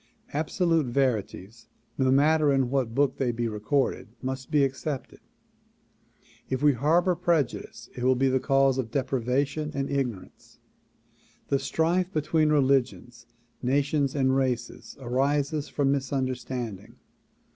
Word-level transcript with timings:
Absolute 0.33 0.87
verities 0.87 1.67
no 1.95 2.09
matter 2.09 2.51
in 2.51 2.71
what 2.71 2.95
book 2.95 3.17
they 3.17 3.31
be 3.31 3.47
recorded 3.47 4.07
must 4.19 4.49
be 4.49 4.63
ac 4.63 4.73
cepted. 4.73 5.19
If 6.49 6.63
we 6.63 6.73
harbor 6.73 7.13
prejudice 7.13 7.87
it 7.95 8.03
will 8.03 8.15
be 8.15 8.27
the 8.27 8.39
cause 8.39 8.79
of 8.79 8.89
deprivation 8.89 9.69
and 9.75 9.91
ignorance. 9.91 10.57
The 11.49 11.59
strife 11.59 12.11
between 12.11 12.49
religions, 12.49 13.27
nations 13.61 14.15
and 14.15 14.35
races 14.35 14.97
arises 14.99 15.67
from 15.69 15.91
misunderstanding. 15.91 16.95